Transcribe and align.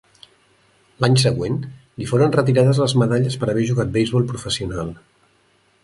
L'any 1.03 1.17
següent, 1.23 1.59
li 2.01 2.07
foren 2.13 2.33
retirades 2.37 2.81
les 2.85 2.97
medalles 3.03 3.39
per 3.43 3.51
haver 3.53 3.67
jugat 3.73 3.93
beisbol 3.99 4.27
professional. 4.33 4.95